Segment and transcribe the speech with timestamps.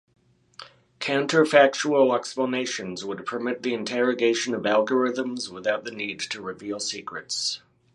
[0.99, 7.61] Counterfactual explanations would permit the interrogation of algorithms without the need to reveal secrets.